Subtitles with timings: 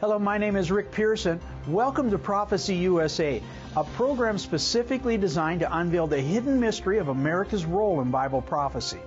[0.00, 1.40] Hello, my name is Rick Pearson.
[1.66, 3.42] Welcome to Prophecy USA,
[3.76, 9.00] a program specifically designed to unveil the hidden mystery of America's role in Bible prophecy.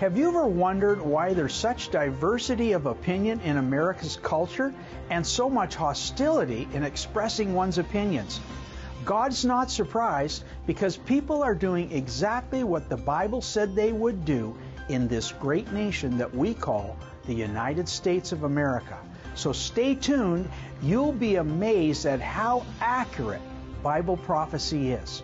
[0.00, 4.74] Have you ever wondered why there's such diversity of opinion in America's culture
[5.08, 8.38] and so much hostility in expressing one's opinions?
[9.06, 14.54] God's not surprised because people are doing exactly what the Bible said they would do
[14.90, 18.98] in this great nation that we call the United States of America.
[19.38, 20.50] So stay tuned.
[20.82, 23.40] You'll be amazed at how accurate
[23.84, 25.22] Bible prophecy is.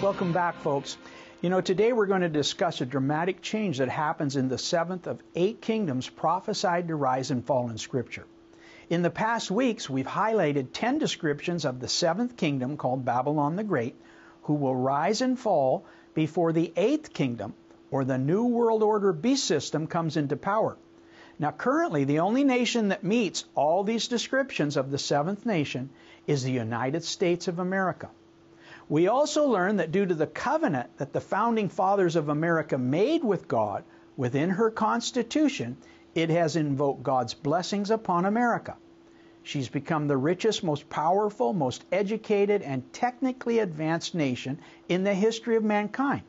[0.00, 0.96] Welcome back, folks.
[1.42, 5.06] You know, today we're going to discuss a dramatic change that happens in the seventh
[5.06, 8.24] of eight kingdoms prophesied to rise and fall in Scripture.
[8.88, 13.64] In the past weeks, we've highlighted 10 descriptions of the seventh kingdom called Babylon the
[13.64, 13.96] Great,
[14.42, 17.54] who will rise and fall before the eighth kingdom,
[17.90, 20.76] or the New World Order beast system, comes into power.
[21.36, 25.90] Now, currently, the only nation that meets all these descriptions of the seventh nation
[26.28, 28.08] is the United States of America.
[28.88, 33.24] We also learn that due to the covenant that the founding fathers of America made
[33.24, 33.82] with God
[34.16, 35.76] within her Constitution,
[36.16, 38.74] it has invoked God's blessings upon America.
[39.42, 45.56] She's become the richest, most powerful, most educated, and technically advanced nation in the history
[45.56, 46.22] of mankind.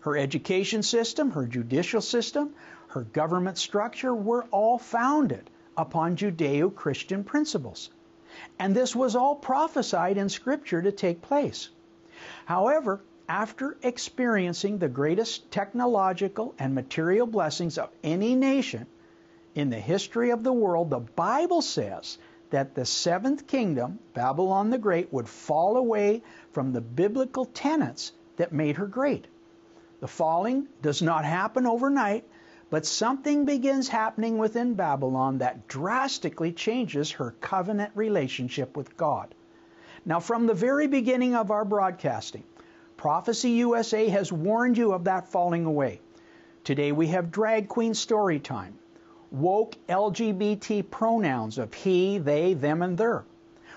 [0.00, 2.54] Her education system, her judicial system,
[2.86, 7.90] her government structure were all founded upon Judeo Christian principles.
[8.60, 11.68] And this was all prophesied in Scripture to take place.
[12.44, 18.86] However, after experiencing the greatest technological and material blessings of any nation,
[19.56, 22.18] in the history of the world, the Bible says
[22.50, 28.52] that the seventh kingdom, Babylon the Great, would fall away from the biblical tenets that
[28.52, 29.26] made her great.
[30.00, 32.28] The falling does not happen overnight,
[32.68, 39.34] but something begins happening within Babylon that drastically changes her covenant relationship with God.
[40.04, 42.44] Now, from the very beginning of our broadcasting,
[42.98, 46.00] Prophecy USA has warned you of that falling away.
[46.62, 48.78] Today we have Drag Queen Story Time
[49.30, 53.24] woke LGBT pronouns of he, they, them, and their.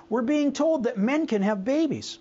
[0.09, 2.19] We're being told that men can have babies.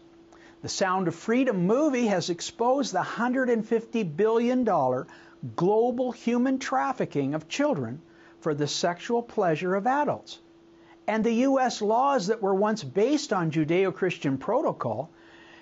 [0.60, 4.64] The Sound of Freedom movie has exposed the $150 billion
[5.56, 8.00] global human trafficking of children
[8.40, 10.40] for the sexual pleasure of adults.
[11.06, 11.80] And the U.S.
[11.80, 15.10] laws that were once based on Judeo Christian protocol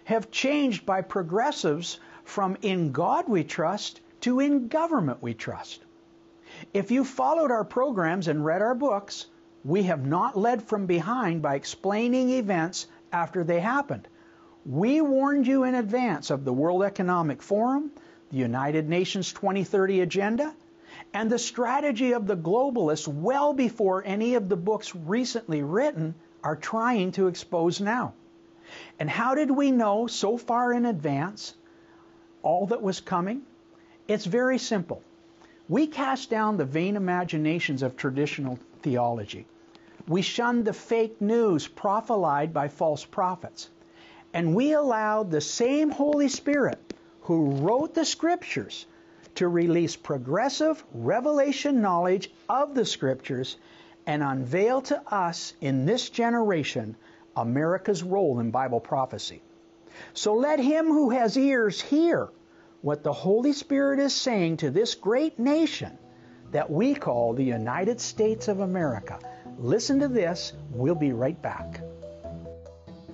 [0.04, 5.84] have changed by progressives from in God we trust to in government we trust.
[6.72, 9.26] If you followed our programs and read our books,
[9.64, 14.08] we have not led from behind by explaining events after they happened.
[14.64, 17.90] We warned you in advance of the World Economic Forum,
[18.30, 20.54] the United Nations 2030 Agenda,
[21.12, 26.56] and the strategy of the globalists well before any of the books recently written are
[26.56, 28.12] trying to expose now.
[28.98, 31.54] And how did we know so far in advance
[32.42, 33.42] all that was coming?
[34.08, 35.02] It's very simple.
[35.68, 39.46] We cast down the vain imaginations of traditional theology.
[40.06, 43.68] We shunned the fake news prophesied by false prophets.
[44.32, 48.86] And we allowed the same Holy Spirit who wrote the Scriptures
[49.34, 53.56] to release progressive revelation knowledge of the Scriptures
[54.06, 56.94] and unveil to us in this generation
[57.36, 59.42] America's role in Bible prophecy.
[60.14, 62.30] So let him who has ears hear
[62.86, 65.98] what the Holy Spirit is saying to this great nation
[66.52, 69.18] that we call the United States of America.
[69.58, 70.52] Listen to this.
[70.70, 71.80] We'll be right back.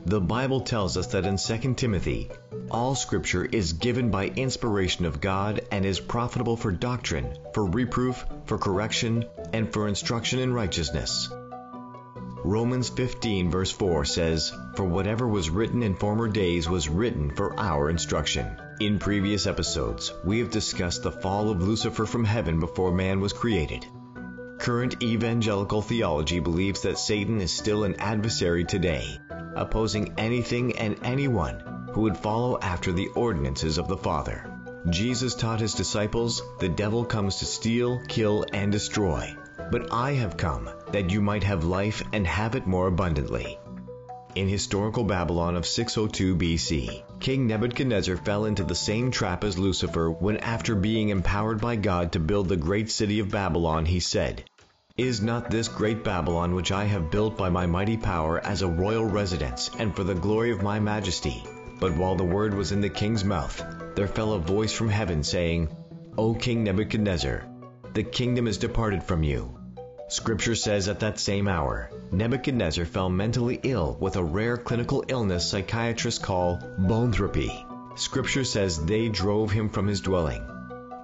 [0.04, 2.28] The Bible tells us that in 2 Timothy,
[2.70, 8.26] all scripture is given by inspiration of God and is profitable for doctrine, for reproof,
[8.44, 11.30] for correction, and for instruction in righteousness
[12.44, 17.58] Romans 15 verse 4 says, For whatever was written in former days was written for
[17.58, 18.56] our instruction.
[18.80, 23.32] In previous episodes, we have discussed the fall of Lucifer from heaven before man was
[23.32, 23.86] created.
[24.58, 29.20] Current evangelical theology believes that Satan is still an adversary today,
[29.54, 34.50] opposing anything and anyone who would follow after the ordinances of the Father.
[34.90, 39.36] Jesus taught his disciples, The devil comes to steal, kill, and destroy.
[39.70, 43.58] But I have come that you might have life and have it more abundantly.
[44.34, 50.10] In historical Babylon of 602 BC, King Nebuchadnezzar fell into the same trap as Lucifer
[50.10, 54.44] when, after being empowered by God to build the great city of Babylon, he said,
[54.96, 58.68] Is not this great Babylon which I have built by my mighty power as a
[58.68, 61.42] royal residence and for the glory of my majesty?
[61.78, 63.62] But while the word was in the king's mouth,
[63.94, 65.68] there fell a voice from heaven saying,
[66.16, 67.44] O King Nebuchadnezzar,
[67.92, 69.58] the kingdom is departed from you.
[70.12, 75.48] Scripture says at that same hour, Nebuchadnezzar fell mentally ill with a rare clinical illness
[75.48, 77.64] psychiatrists call boanthropy.
[77.98, 80.46] Scripture says they drove him from his dwelling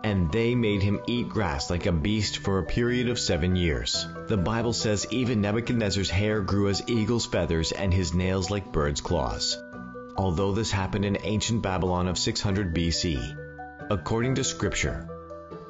[0.05, 4.07] and they made him eat grass like a beast for a period of seven years.
[4.27, 9.01] The Bible says even Nebuchadnezzar's hair grew as eagle's feathers and his nails like bird's
[9.01, 9.57] claws.
[10.19, 15.09] Although this happened in ancient Babylon of 600 BC, according to Scripture,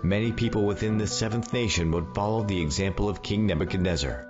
[0.02, 4.26] many people within the seventh nation would follow the example of King Nebuchadnezzar.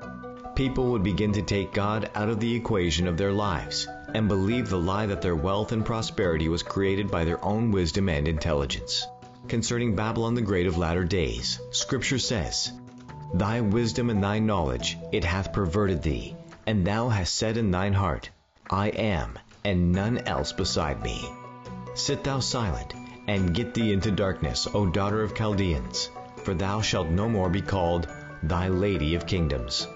[0.54, 4.68] People would begin to take God out of the equation of their lives and believe
[4.68, 9.06] the lie that their wealth and prosperity was created by their own wisdom and intelligence
[9.48, 11.58] concerning Babylon the Great of latter days.
[11.70, 12.72] Scripture says,
[13.34, 16.36] Thy wisdom and thy knowledge it hath perverted thee,
[16.66, 18.30] and thou hast said in thine heart,
[18.70, 21.30] I am, and none else beside me.
[21.94, 22.94] Sit thou silent,
[23.28, 26.10] and get thee into darkness, O daughter of Chaldeans,
[26.42, 28.08] for thou shalt no more be called
[28.42, 29.86] thy lady of kingdoms.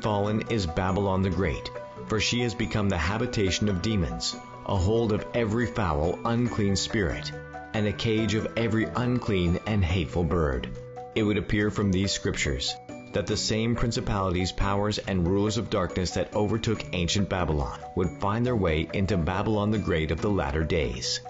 [0.00, 1.70] Fallen is Babylon the Great,
[2.08, 4.36] for she has become the habitation of demons,
[4.66, 7.32] a hold of every foul, unclean spirit
[7.72, 10.68] and a cage of every unclean and hateful bird.
[11.14, 12.74] It would appear from these scriptures
[13.12, 18.44] that the same principalities, powers, and rulers of darkness that overtook ancient Babylon would find
[18.44, 21.20] their way into Babylon the Great of the latter days.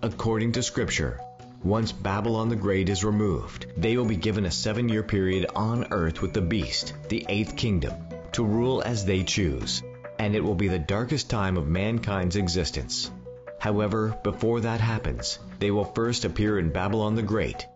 [0.00, 1.20] According to Scripture,
[1.64, 5.88] once Babylon the Great is removed, they will be given a seven year period on
[5.90, 7.94] earth with the beast, the eighth kingdom,
[8.30, 9.82] to rule as they choose,
[10.20, 13.10] and it will be the darkest time of mankind's existence.
[13.58, 17.66] However, before that happens, they will first appear in Babylon the Great,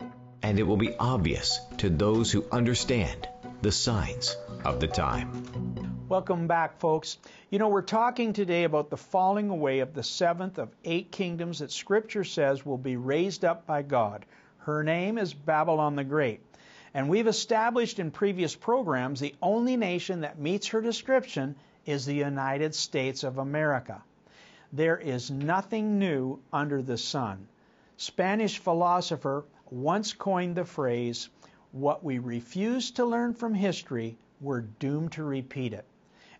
[0.41, 3.27] and it will be obvious to those who understand
[3.61, 5.72] the signs of the time.
[6.13, 7.17] Welcome back, folks.
[7.49, 11.57] You know, we're talking today about the falling away of the seventh of eight kingdoms
[11.57, 14.23] that Scripture says will be raised up by God.
[14.59, 16.41] Her name is Babylon the Great.
[16.93, 21.55] And we've established in previous programs the only nation that meets her description
[21.87, 24.03] is the United States of America.
[24.71, 27.47] There is nothing new under the sun.
[27.97, 31.29] Spanish philosopher once coined the phrase,
[31.71, 35.87] what we refuse to learn from history, we're doomed to repeat it.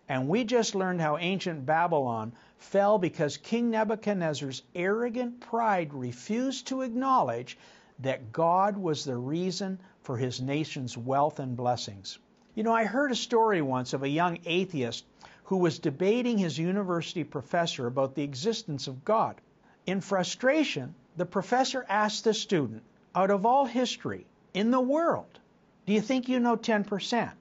[0.08, 6.82] And we just learned how ancient Babylon fell because King Nebuchadnezzar's arrogant pride refused to
[6.82, 7.56] acknowledge
[8.00, 12.18] that God was the reason for his nation's wealth and blessings.
[12.54, 15.04] You know, I heard a story once of a young atheist
[15.44, 19.40] who was debating his university professor about the existence of God.
[19.86, 22.82] In frustration, the professor asked the student,
[23.14, 25.38] out of all history in the world,
[25.86, 27.32] do you think you know 10%?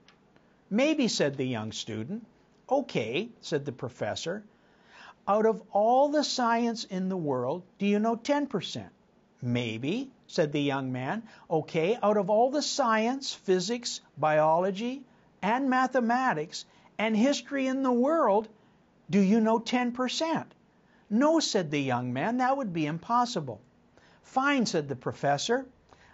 [0.70, 2.26] Maybe, said the young student.
[2.74, 4.44] Okay, said the professor.
[5.28, 8.90] Out of all the science in the world, do you know 10%?
[9.44, 11.22] Maybe, said the young man.
[11.52, 15.04] Okay, out of all the science, physics, biology,
[15.40, 16.66] and mathematics,
[16.98, 18.48] and history in the world,
[19.08, 20.46] do you know 10%?
[21.12, 23.62] No, said the young man, that would be impossible.
[24.24, 25.68] Fine, said the professor.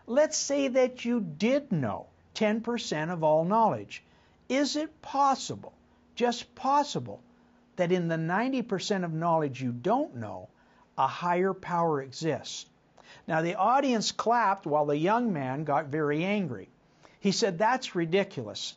[0.07, 4.03] Let's say that you did know 10% of all knowledge.
[4.49, 5.73] Is it possible,
[6.19, 7.21] just possible,
[7.77, 10.49] that in the 90% of knowledge you don't know,
[10.97, 12.65] a higher power exists?
[13.25, 16.67] Now, the audience clapped while the young man got very angry.
[17.21, 18.75] He said, That's ridiculous.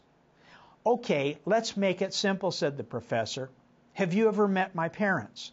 [0.86, 3.50] Okay, let's make it simple, said the professor.
[3.94, 5.50] Have you ever met my parents?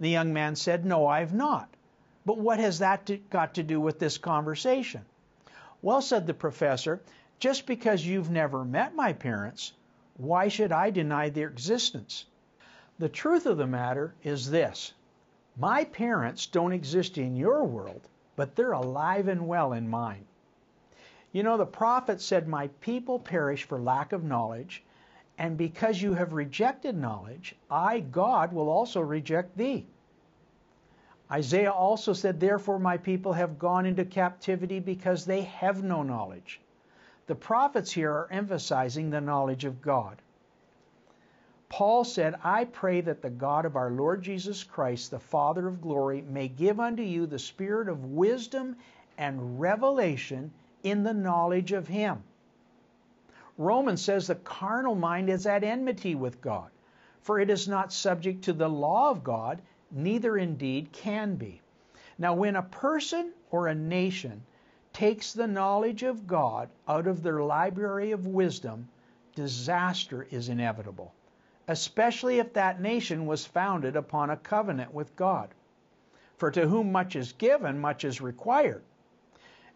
[0.00, 1.68] The young man said, No, I've not.
[2.26, 5.04] But what has that got to do with this conversation?
[5.82, 7.00] Well, said the professor,
[7.38, 9.72] just because you've never met my parents,
[10.16, 12.26] why should I deny their existence?
[12.98, 14.94] The truth of the matter is this
[15.56, 20.26] my parents don't exist in your world, but they're alive and well in mine.
[21.32, 24.84] You know, the prophet said, My people perish for lack of knowledge,
[25.36, 29.86] and because you have rejected knowledge, I, God, will also reject thee.
[31.30, 36.60] Isaiah also said, Therefore my people have gone into captivity because they have no knowledge.
[37.26, 40.20] The prophets here are emphasizing the knowledge of God.
[41.70, 45.80] Paul said, I pray that the God of our Lord Jesus Christ, the Father of
[45.80, 48.76] glory, may give unto you the spirit of wisdom
[49.16, 50.52] and revelation
[50.82, 52.22] in the knowledge of Him.
[53.56, 56.70] Romans says the carnal mind is at enmity with God,
[57.22, 61.60] for it is not subject to the law of God, neither indeed can be.
[62.18, 64.42] Now, when a person or a nation
[64.94, 68.88] takes the knowledge of God out of their library of wisdom,
[69.34, 71.12] disaster is inevitable,
[71.66, 75.48] especially if that nation was founded upon a covenant with God.
[76.36, 78.82] For to whom much is given, much is required.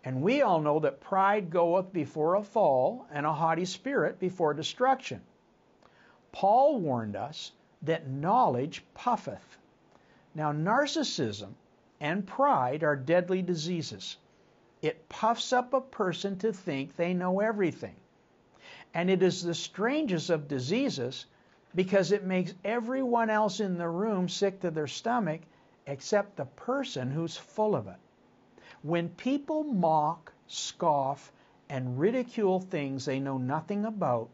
[0.04, 4.54] And we all know that pride goeth before a fall, and a haughty spirit before
[4.54, 5.20] destruction.
[6.30, 7.50] Paul warned us
[7.82, 9.58] that knowledge puffeth.
[10.34, 11.54] Now, narcissism
[12.00, 14.16] and pride are deadly diseases.
[14.80, 17.96] It puffs up a person to think they know everything.
[18.94, 21.26] And it is the strangest of diseases
[21.74, 25.40] because it makes everyone else in the room sick to their stomach
[25.86, 27.98] except the person who's full of it.
[28.82, 31.32] When people mock, scoff,
[31.68, 34.28] and ridicule things they know nothing about,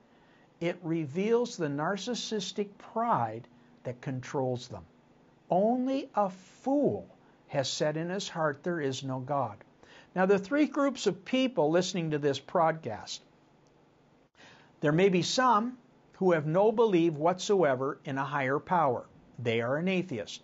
[0.60, 3.48] it reveals the narcissistic pride
[3.84, 4.84] that controls them.
[5.50, 7.06] Only a fool
[7.48, 9.56] has said in his heart, There is no God.
[10.14, 13.22] Now, there are three groups of people listening to this broadcast.
[14.80, 15.78] There may be some
[16.14, 19.06] who have no belief whatsoever in a higher power.
[19.38, 20.42] They are an atheist.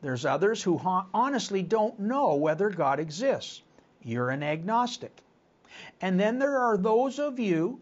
[0.00, 0.80] There's others who
[1.12, 3.62] honestly don't know whether God exists.
[4.02, 5.22] You're an agnostic.
[6.00, 7.80] And then there are those of you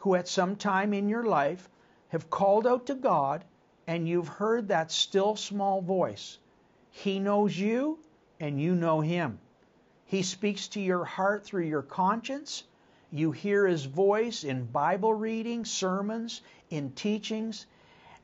[0.00, 1.68] who at some time in your life
[2.08, 3.44] have called out to God
[3.86, 6.38] and you've heard that still small voice.
[6.90, 7.98] He knows you
[8.38, 9.38] and you know him.
[10.14, 12.62] He speaks to your heart through your conscience.
[13.10, 16.40] You hear his voice in Bible reading, sermons,
[16.70, 17.66] in teachings,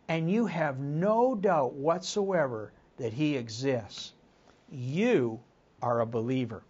[0.07, 4.13] and you have no doubt whatsoever that he exists.
[4.71, 5.41] You
[5.83, 6.63] are a believer.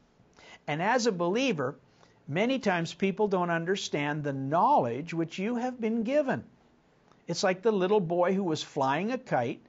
[0.67, 1.77] And as a believer,
[2.27, 6.45] many times people don't understand the knowledge which you have been given.
[7.29, 9.61] It's like the little boy who was flying a kite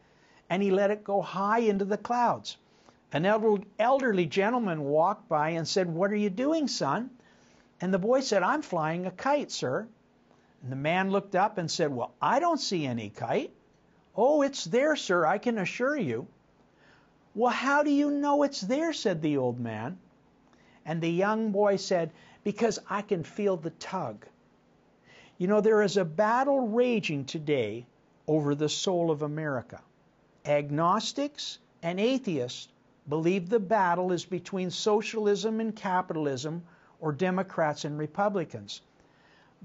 [0.49, 2.55] and he let it go high into the clouds.
[3.13, 7.09] An elderly gentleman walked by and said, What are you doing, son?
[7.81, 9.87] And the boy said, I'm flying a kite, sir.
[10.63, 13.51] And the man looked up and said, Well, I don't see any kite.
[14.15, 16.27] Oh, it's there, sir, I can assure you.
[17.35, 18.93] Well, how do you know it's there?
[18.93, 19.97] said the old man.
[20.85, 22.11] And the young boy said,
[22.43, 24.25] Because I can feel the tug.
[25.37, 27.87] You know, there is a battle raging today
[28.27, 29.81] over the soul of America.
[30.45, 32.67] Agnostics and atheists
[33.11, 36.63] believe the battle is between socialism and capitalism
[37.01, 38.81] or Democrats and Republicans.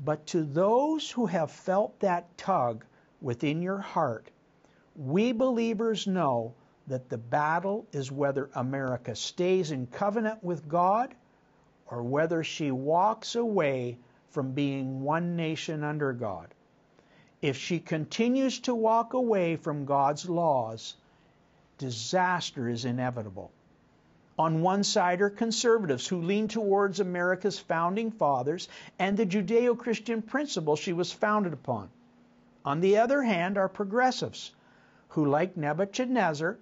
[0.04, 2.84] But to those who have felt that tug
[3.20, 4.32] within your heart,
[4.96, 6.54] we believers know
[6.88, 11.14] that the battle is whether America stays in covenant with God
[11.86, 13.96] or whether she walks away
[14.28, 16.52] from being one nation under God.
[17.42, 20.96] If she continues to walk away from God's laws,
[21.78, 23.50] disaster is inevitable.
[24.38, 28.68] On one side are conservatives who lean towards America's founding fathers
[28.98, 31.88] and the Judeo Christian principles she was founded upon.
[32.64, 34.52] On the other hand are progressives
[35.08, 36.58] who, like Nebuchadnezzar,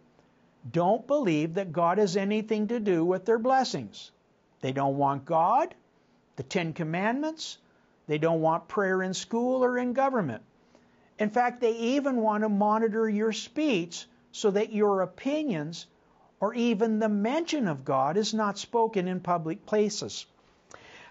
[0.70, 4.12] don't believe that God has anything to do with their blessings.
[4.60, 5.74] They don't want God,
[6.36, 7.58] the Ten Commandments,
[8.06, 10.42] they don't want prayer in school or in government.
[11.18, 15.86] In fact, they even want to monitor your speech so that your opinions
[16.40, 20.26] or even the mention of God is not spoken in public places.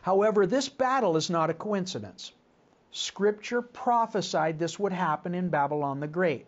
[0.01, 2.33] However, this battle is not a coincidence.
[2.91, 6.45] Scripture prophesied this would happen in Babylon the Great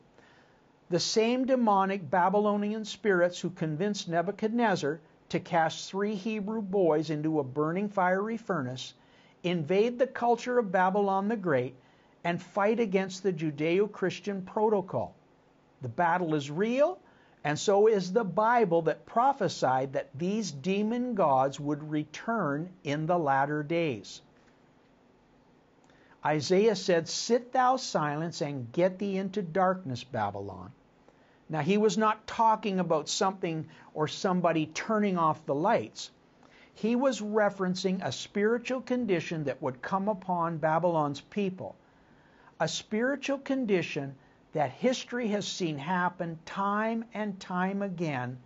[0.89, 7.43] the same demonic Babylonian spirits who convinced Nebuchadnezzar to cast three Hebrew boys into a
[7.43, 8.93] burning fiery furnace
[9.41, 11.75] invade the culture of Babylon the Great
[12.23, 15.15] and fight against the Judeo Christian protocol.
[15.81, 16.99] The battle is real,
[17.43, 23.19] and so is the Bible that prophesied that these demon gods would return in the
[23.19, 24.21] latter days.
[26.25, 30.71] Isaiah said, Sit thou silence and get thee into darkness, Babylon.
[31.47, 36.09] Now, he was not talking about something or somebody turning off the lights.
[36.73, 41.75] He was referencing a spiritual condition that would come upon Babylon's people.
[42.59, 44.15] A spiritual condition
[44.55, 48.37] that history has seen happen time and time again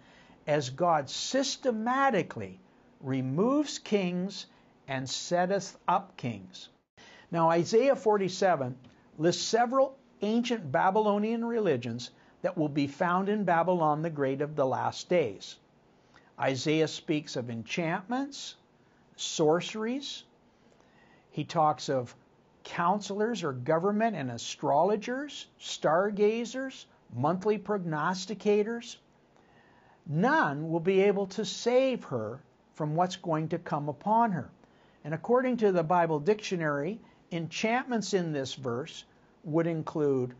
[0.48, 2.60] as God systematically
[3.00, 4.48] removes kings
[4.88, 6.70] and setteth up kings.
[7.30, 8.76] Now, Isaiah 47
[9.20, 12.10] lists several ancient Babylonian religions
[12.42, 15.58] that will be found in Babylon the Great of the last days.
[16.40, 18.56] Isaiah speaks of enchantments,
[19.16, 20.24] sorceries.
[21.30, 22.16] He talks of
[22.64, 28.98] counselors or government and astrologers, stargazers, monthly prognosticators.
[30.08, 32.42] None will be able to save her
[32.74, 34.50] from what's going to come upon her.
[35.04, 37.00] And according to the Bible dictionary,
[37.32, 39.06] enchantments in this verse
[39.44, 40.34] would include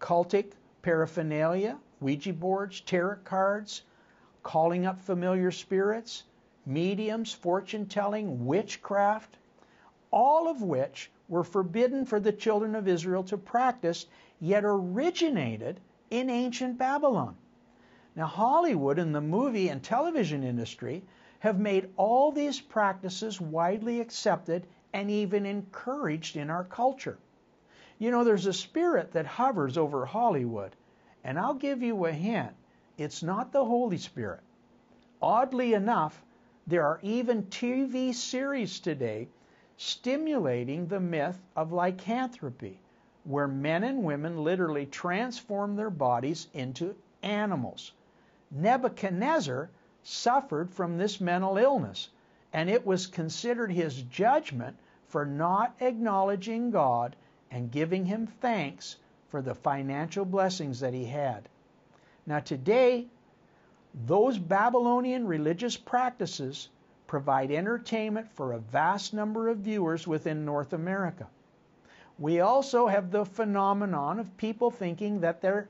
[0.00, 0.52] cultic
[0.82, 3.82] paraphernalia, Ouija boards, tarot cards,
[4.42, 6.24] calling up familiar spirits,
[6.66, 9.36] mediums, fortune telling, witchcraft,
[10.10, 14.06] all of which were forbidden for the children of Israel to practice,
[14.40, 17.36] yet originated in ancient Babylon.
[18.14, 21.02] Now, Hollywood and the movie and television industry
[21.38, 27.18] have made all these practices widely accepted and even encouraged in our culture.
[27.98, 30.76] You know, there's a spirit that hovers over Hollywood,
[31.24, 32.52] and I'll give you a hint
[32.98, 34.40] it's not the Holy Spirit.
[35.20, 36.22] Oddly enough,
[36.66, 39.28] there are even TV series today
[39.84, 42.78] stimulating the myth of lycanthropy,
[43.24, 47.90] where men and women literally transform their bodies into animals.
[48.52, 49.68] Nebuchadnezzar
[50.04, 52.10] suffered from this mental illness,
[52.52, 54.76] and it was considered his judgment
[55.08, 57.16] for not acknowledging God
[57.50, 58.96] and giving him thanks
[59.30, 61.48] for the financial blessings that he had.
[62.24, 63.08] Now, today,
[64.06, 66.68] those Babylonian religious practices
[67.12, 71.26] provide entertainment for a vast number of viewers within North America.
[72.18, 75.68] We also have the phenomenon of people thinking that they're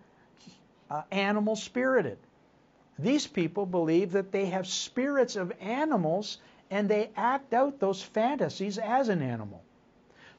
[0.88, 2.18] uh, animal spirited.
[2.96, 6.38] These people believe that they have spirits of animals
[6.70, 9.64] and they act out those fantasies as an animal.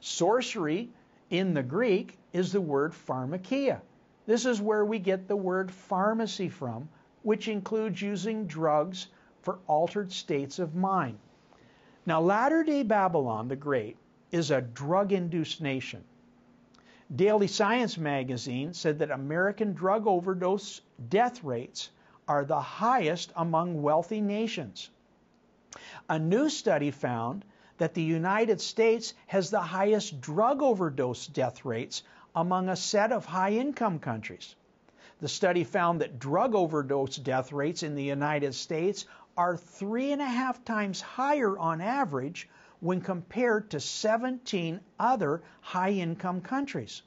[0.00, 0.88] Sorcery
[1.28, 3.82] in the Greek is the word pharmakia.
[4.24, 6.88] This is where we get the word pharmacy from,
[7.22, 9.08] which includes using drugs
[9.44, 11.18] for altered states of mind.
[12.06, 13.96] Now, Latter day Babylon the Great
[14.32, 16.02] is a drug induced nation.
[17.14, 21.90] Daily Science magazine said that American drug overdose death rates
[22.26, 24.88] are the highest among wealthy nations.
[26.08, 27.44] A new study found
[27.78, 32.02] that the United States has the highest drug overdose death rates
[32.34, 34.54] among a set of high income countries.
[35.20, 39.06] The study found that drug overdose death rates in the United States
[39.36, 42.48] are three and a half times higher on average
[42.80, 47.02] when compared to 17 other high income countries.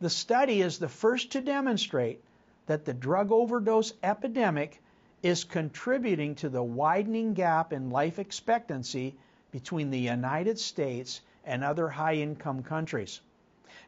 [0.00, 2.22] The study is the first to demonstrate
[2.66, 4.82] that the drug overdose epidemic
[5.22, 9.16] is contributing to the widening gap in life expectancy
[9.50, 13.20] between the United States and other high income countries.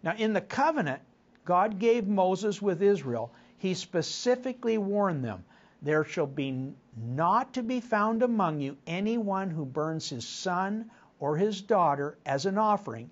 [0.03, 1.03] Now, in the covenant
[1.45, 5.45] God gave Moses with Israel, he specifically warned them
[5.83, 11.37] there shall be not to be found among you anyone who burns his son or
[11.37, 13.11] his daughter as an offering,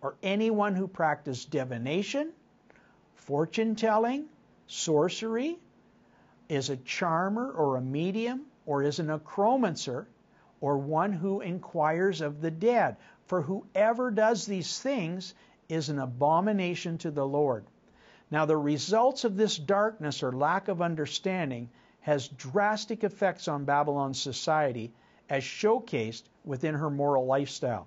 [0.00, 2.32] or anyone who practices divination,
[3.14, 4.26] fortune telling,
[4.66, 5.58] sorcery,
[6.48, 10.06] is a charmer or a medium, or is an necromancer,
[10.60, 12.96] or one who inquires of the dead.
[13.26, 15.34] For whoever does these things
[15.68, 17.64] is an abomination to the Lord.
[18.30, 21.68] Now, the results of this darkness or lack of understanding
[22.02, 24.92] has drastic effects on Babylon's society,
[25.30, 27.86] as showcased within her moral lifestyle.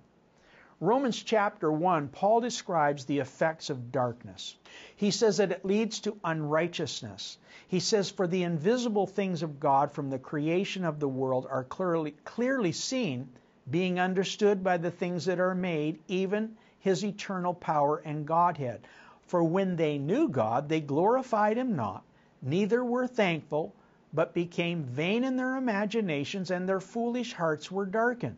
[0.82, 4.58] Romans chapter 1, Paul describes the effects of darkness.
[4.96, 7.38] He says that it leads to unrighteousness.
[7.68, 11.64] He says, For the invisible things of God from the creation of the world are
[11.64, 13.30] clearly, clearly seen,
[13.70, 18.86] being understood by the things that are made, even his eternal power and Godhead.
[19.28, 22.04] For when they knew God, they glorified him not,
[22.42, 23.74] neither were thankful,
[24.14, 28.38] but became vain in their imaginations, and their foolish hearts were darkened.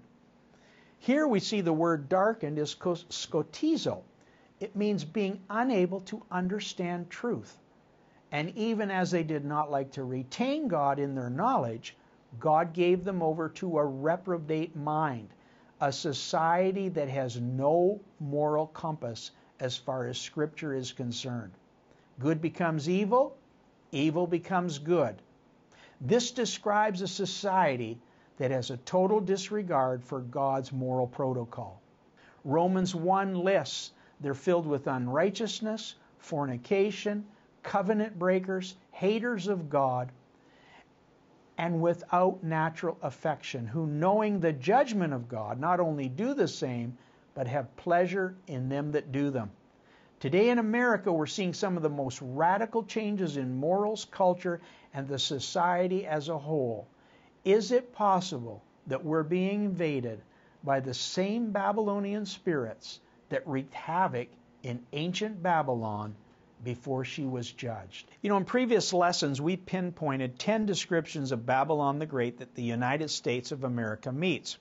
[0.99, 4.01] Here we see the word darkened is scotizo.
[4.59, 7.59] It means being unable to understand truth.
[8.31, 11.95] And even as they did not like to retain God in their knowledge,
[12.39, 15.29] God gave them over to a reprobate mind,
[15.79, 21.53] a society that has no moral compass as far as Scripture is concerned.
[22.19, 23.37] Good becomes evil,
[23.91, 25.21] evil becomes good.
[26.01, 27.99] This describes a society
[28.37, 31.81] that has a total disregard for God's moral protocol.
[32.43, 37.25] Romans 1 lists they're filled with unrighteousness, fornication,
[37.61, 40.11] covenant breakers, haters of God,
[41.57, 46.97] and without natural affection, who, knowing the judgment of God, not only do the same,
[47.33, 49.51] but have pleasure in them that do them.
[50.19, 54.61] Today in America, we're seeing some of the most radical changes in morals, culture,
[54.93, 56.87] and the society as a whole.
[57.45, 60.21] Is it possible that we're being invaded
[60.63, 62.99] by the same Babylonian spirits
[63.29, 64.29] that wreaked havoc
[64.63, 66.15] in ancient Babylon
[66.63, 68.09] before she was judged.
[68.21, 72.63] You know, in previous lessons, we pinpointed 10 descriptions of Babylon the Great that the
[72.63, 74.57] United States of America meets.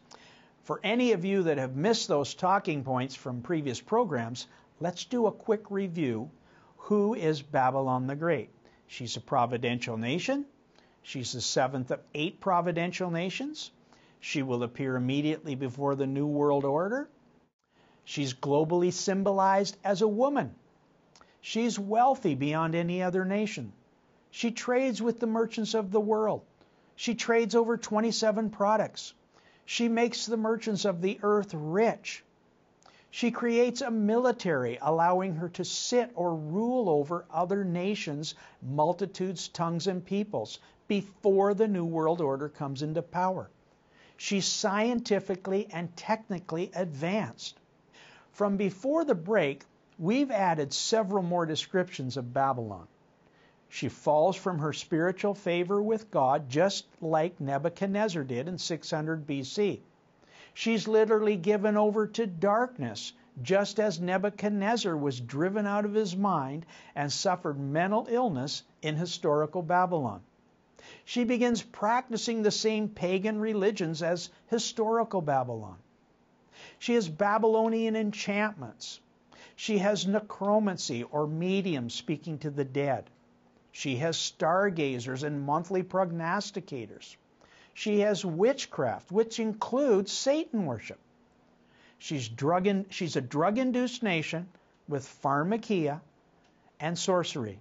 [0.65, 4.47] For any of you that have missed those talking points from previous programs,
[4.81, 6.31] let's do a quick review.
[6.77, 8.51] Who is Babylon the Great?
[8.87, 10.47] She's a providential nation.
[11.03, 13.71] She's the seventh of eight providential nations.
[14.21, 17.09] She will appear immediately before the New World Order.
[18.05, 20.55] She's globally symbolized as a woman.
[21.41, 23.73] She's wealthy beyond any other nation.
[24.31, 26.43] She trades with the merchants of the world.
[26.97, 29.15] She trades over 27 products.
[29.65, 32.25] She makes the merchants of the earth rich.
[33.11, 39.87] She creates a military, allowing her to sit or rule over other nations, multitudes, tongues,
[39.87, 43.49] and peoples before the New World Order comes into power.
[44.17, 47.59] She's scientifically and technically advanced.
[48.33, 49.65] From before the break,
[49.99, 52.87] we've added several more descriptions of Babylon.
[53.69, 59.81] She falls from her spiritual favor with God, just like Nebuchadnezzar did in 600 BC.
[60.59, 66.65] She's literally given over to darkness, just as Nebuchadnezzar was driven out of his mind
[66.95, 70.23] and suffered mental illness in historical Babylon.
[71.05, 75.77] She begins practicing the same pagan religions as historical Babylon.
[76.79, 78.99] She has Babylonian enchantments.
[79.57, 83.11] She has necromancy or mediums speaking to the dead.
[83.73, 87.17] She has stargazers and monthly prognosticators.
[87.79, 90.99] She has witchcraft, which includes Satan worship.
[91.99, 94.49] She's, drug in, she's a drug induced nation
[94.89, 96.01] with pharmakia
[96.81, 97.61] and sorcery.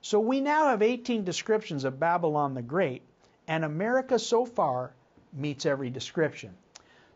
[0.00, 3.02] So we now have 18 descriptions of Babylon the Great,
[3.46, 4.94] and America so far
[5.30, 6.56] meets every description.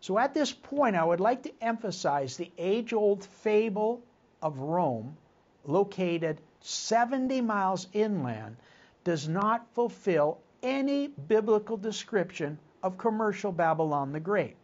[0.01, 4.03] So at this point, I would like to emphasize the age old fable
[4.43, 5.17] of Rome,
[5.65, 8.59] located 70 miles inland
[9.03, 14.57] does not fulfill any biblical description of commercial Babylon the Great.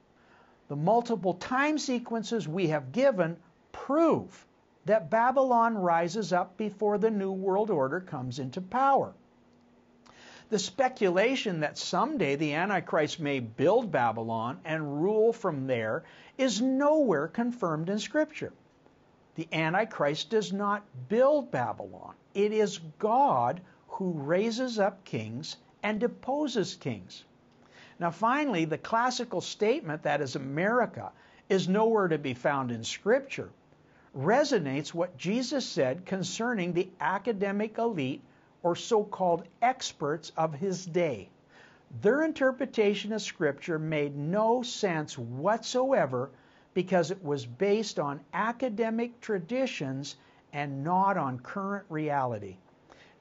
[0.68, 3.36] The multiple time sequences we have given
[3.70, 4.46] prove
[4.86, 9.12] that Babylon rises up before the New World Order comes into power.
[10.48, 16.02] The speculation that someday the Antichrist may build Babylon and rule from there
[16.38, 18.52] is nowhere confirmed in Scripture.
[19.34, 22.14] The Antichrist does not build Babylon.
[22.34, 27.24] It is God who raises up kings and deposes kings.
[27.98, 31.12] Now, finally, the classical statement that is America
[31.48, 33.50] is nowhere to be found in Scripture
[34.16, 38.22] resonates what Jesus said concerning the academic elite
[38.62, 41.28] or so called experts of his day.
[42.02, 46.30] Their interpretation of Scripture made no sense whatsoever
[46.74, 50.16] because it was based on academic traditions
[50.52, 52.56] and not on current reality.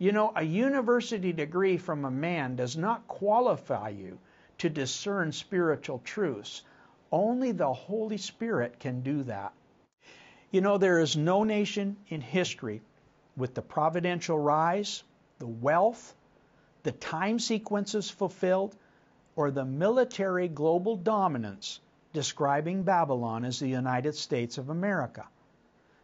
[0.01, 4.17] You know, a university degree from a man does not qualify you
[4.59, 6.63] to discern spiritual truths.
[7.11, 9.51] Only the Holy Spirit can do that.
[10.51, 12.81] You know, there is no nation in history
[13.35, 15.03] with the providential rise,
[15.37, 16.15] the wealth,
[16.83, 18.77] the time sequences fulfilled,
[19.35, 21.81] or the military global dominance
[22.13, 25.27] describing Babylon as the United States of America.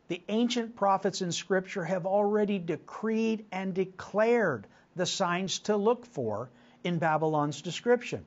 [0.08, 6.50] The ancient prophets in Scripture have already decreed and declared the signs to look for
[6.84, 8.26] in Babylon's description.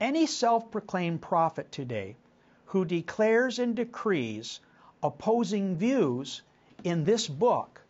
[0.00, 2.16] Any self proclaimed prophet today
[2.66, 4.60] who declares and decrees
[5.02, 6.42] opposing views
[6.84, 7.82] in this book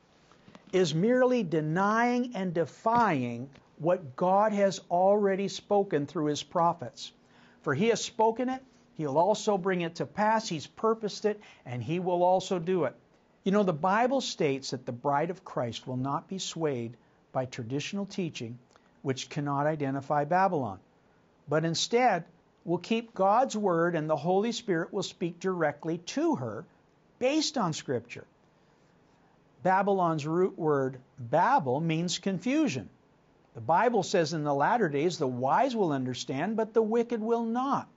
[0.73, 7.13] is merely denying and defying what God has already spoken through his prophets.
[7.63, 8.63] For he has spoken it,
[8.97, 10.49] He'll also bring it to pass.
[10.49, 12.95] He's purposed it, and He will also do it.
[13.45, 16.97] You know, the Bible states that the bride of Christ will not be swayed
[17.33, 18.59] by traditional teaching
[19.03, 20.79] which cannot identify Babylon,
[21.49, 22.25] but instead
[22.65, 26.65] will keep God's Word and the Holy Spirit will speak directly to her
[27.19, 28.27] based on Scripture.
[29.63, 32.89] Babylon's root word, Babel, means confusion.
[33.55, 37.45] The Bible says in the latter days the wise will understand, but the wicked will
[37.45, 37.89] not.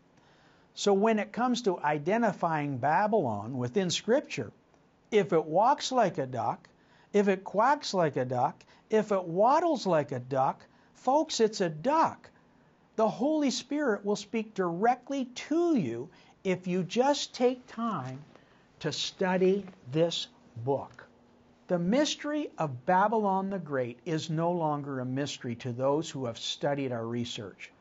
[0.77, 4.51] So when it comes to identifying Babylon within Scripture,
[5.09, 6.67] if it walks like a duck,
[7.13, 11.69] if it quacks like a duck, if it waddles like a duck, folks, it's a
[11.69, 12.29] duck.
[12.97, 16.09] The Holy Spirit will speak directly to you
[16.43, 18.19] if you just take time
[18.79, 21.07] to study this book.
[21.67, 26.37] The mystery of Babylon the Great is no longer a mystery to those who have
[26.37, 27.71] studied our research.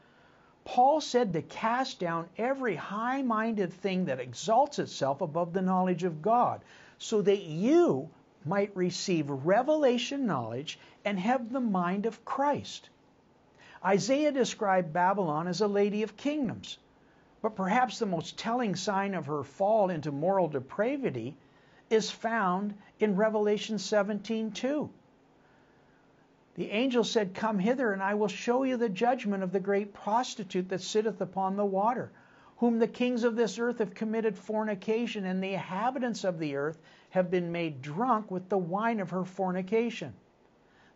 [0.64, 6.05] Paul said to cast down every high minded thing that exalts itself above the knowledge
[6.05, 6.62] of God,
[6.96, 8.09] so that you
[8.46, 12.88] might receive revelation knowledge and have the mind of Christ.
[13.85, 16.79] Isaiah described Babylon as a lady of kingdoms,
[17.42, 21.37] but perhaps the most telling sign of her fall into moral depravity
[21.90, 24.88] is found in Revelation 17:2.
[26.57, 29.93] The angel said, Come hither, and I will show you the judgment of the great
[29.93, 32.12] prostitute that sitteth upon the water,
[32.59, 36.81] whom the kings of this earth have committed fornication, and the inhabitants of the earth
[37.11, 40.14] have been made drunk with the wine of her fornication.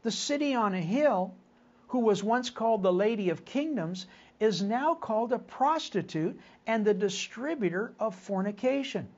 [0.05, 1.35] The city on a hill,
[1.89, 4.07] who was once called the Lady of Kingdoms,
[4.39, 9.09] is now called a prostitute and the distributor of fornication.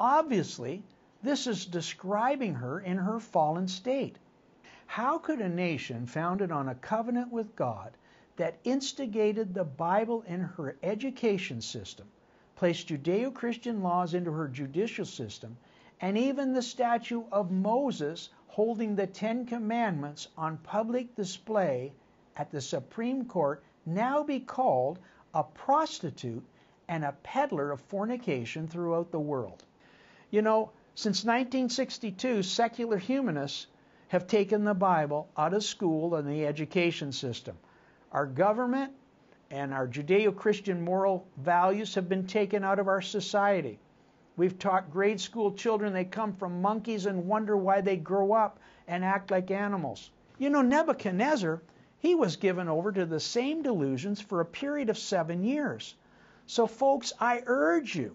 [0.00, 0.82] Obviously,
[1.22, 4.16] this is describing her in her fallen state.
[4.86, 7.96] How could a nation founded on a covenant with God
[8.36, 12.06] that instigated the Bible in her education system,
[12.54, 15.56] placed Judeo Christian laws into her judicial system,
[16.00, 21.92] and even the statue of Moses holding the Ten Commandments on public display
[22.36, 24.98] at the Supreme Court now be called
[25.34, 26.44] a prostitute
[26.88, 29.64] and a peddler of fornication throughout the world?
[30.30, 33.66] You know, since 1962, secular humanists
[34.08, 37.56] have taken the Bible out of school and the education system.
[38.12, 38.92] Our government
[39.50, 43.78] and our Judeo Christian moral values have been taken out of our society.
[44.36, 48.58] We've taught grade school children they come from monkeys and wonder why they grow up
[48.86, 50.10] and act like animals.
[50.38, 51.62] You know, Nebuchadnezzar,
[51.98, 55.94] he was given over to the same delusions for a period of seven years.
[56.46, 58.14] So, folks, I urge you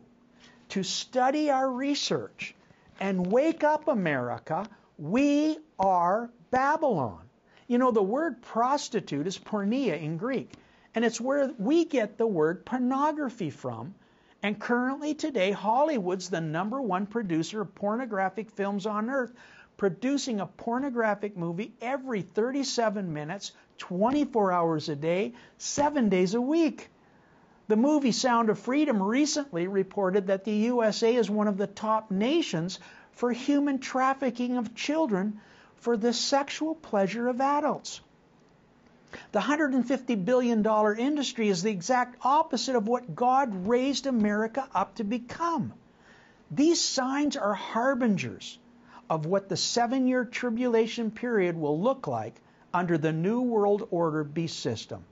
[0.70, 2.56] to study our research
[3.00, 4.70] and wake up, America.
[5.02, 7.28] We are Babylon.
[7.66, 10.52] You know, the word prostitute is porneia in Greek,
[10.94, 13.96] and it's where we get the word pornography from.
[14.44, 19.34] And currently, today, Hollywood's the number one producer of pornographic films on earth,
[19.76, 26.92] producing a pornographic movie every 37 minutes, 24 hours a day, seven days a week.
[27.70, 32.12] The movie Sound of Freedom recently reported that the USA is one of the top
[32.12, 32.78] nations
[33.14, 35.40] for human trafficking of children
[35.78, 38.02] for the sexual pleasure of adults.
[39.32, 40.66] The $150 billion
[40.98, 45.74] industry is the exact opposite of what God raised America up to become.
[46.50, 48.58] These signs are harbingers
[49.10, 52.40] of what the seven year tribulation period will look like
[52.74, 55.04] under the New World Order beast system.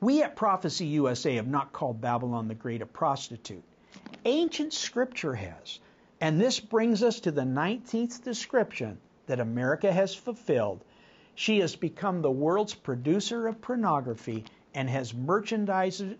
[0.00, 3.62] We at Prophecy USA have not called Babylon the Great a prostitute.
[4.24, 5.78] Ancient scripture has.
[6.20, 10.84] And this brings us to the 19th description that America has fulfilled.
[11.34, 16.18] She has become the world's producer of pornography and has merchandised it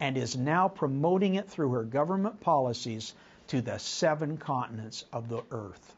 [0.00, 3.14] and is now promoting it through her government policies
[3.48, 5.94] to the seven continents of the earth.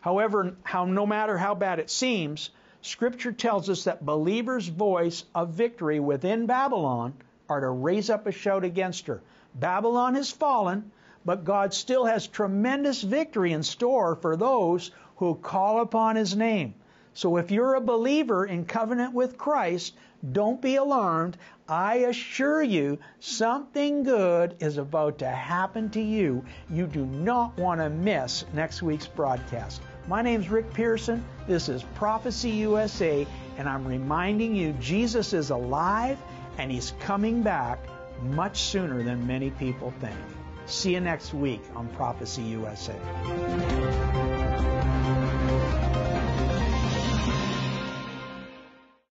[0.00, 2.50] However, how, no matter how bad it seems,
[2.82, 7.14] Scripture tells us that believers' voice of victory within Babylon
[7.48, 9.22] are to raise up a shout against her.
[9.54, 10.90] Babylon has fallen,
[11.24, 16.74] but God still has tremendous victory in store for those who call upon His name.
[17.14, 19.94] So if you're a believer in covenant with Christ,
[20.32, 21.36] don't be alarmed.
[21.68, 26.44] I assure you, something good is about to happen to you.
[26.68, 29.80] You do not want to miss next week's broadcast.
[30.08, 31.24] My name's Rick Pearson.
[31.46, 36.18] This is Prophecy USA, and I'm reminding you Jesus is alive
[36.58, 37.78] and He's coming back
[38.22, 40.16] much sooner than many people think.
[40.66, 42.94] See you next week on Prophecy USA.